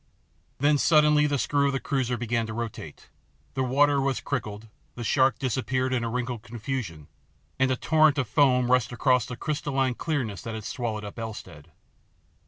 [0.57, 3.11] Then suddenly the screw of the cruiser began to rotate,
[3.53, 7.07] the water was crickled, the shark disappeared in a wrinkled confusion,
[7.59, 11.65] and a torrent of foam rushed across the crystalline clearness that had swallowed up Elstead.